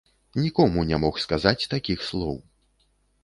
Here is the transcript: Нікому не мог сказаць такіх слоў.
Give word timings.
Нікому 0.43 0.85
не 0.91 0.99
мог 1.03 1.19
сказаць 1.25 1.67
такіх 1.73 1.99
слоў. 2.09 2.35